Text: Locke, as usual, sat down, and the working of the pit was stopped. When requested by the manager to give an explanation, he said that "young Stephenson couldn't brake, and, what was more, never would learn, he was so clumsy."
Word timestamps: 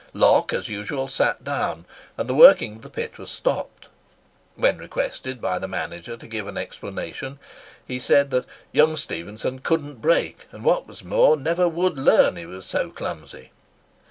Locke, 0.15 0.51
as 0.51 0.67
usual, 0.67 1.07
sat 1.07 1.43
down, 1.43 1.85
and 2.17 2.27
the 2.27 2.33
working 2.33 2.75
of 2.77 2.81
the 2.81 2.89
pit 2.89 3.19
was 3.19 3.29
stopped. 3.29 3.87
When 4.55 4.79
requested 4.79 5.39
by 5.39 5.59
the 5.59 5.67
manager 5.67 6.17
to 6.17 6.27
give 6.27 6.47
an 6.47 6.57
explanation, 6.57 7.37
he 7.85 7.99
said 7.99 8.31
that 8.31 8.47
"young 8.71 8.97
Stephenson 8.97 9.59
couldn't 9.59 10.01
brake, 10.01 10.47
and, 10.51 10.63
what 10.65 10.87
was 10.87 11.03
more, 11.03 11.37
never 11.37 11.67
would 11.69 11.99
learn, 11.99 12.35
he 12.35 12.47
was 12.47 12.65
so 12.65 12.89
clumsy." 12.89 13.51